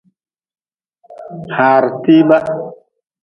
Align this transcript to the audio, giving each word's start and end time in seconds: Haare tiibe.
Haare 1.55 1.89
tiibe. 2.03 2.37